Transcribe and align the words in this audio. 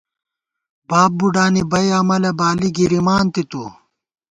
باب 0.89 1.11
بُوڈانی 1.17 1.63
بئ 1.71 1.87
عملَہ، 1.97 2.31
بالی 2.39 2.69
گِرِمان 2.75 3.25
تی 3.33 3.43
تُو 3.49 3.63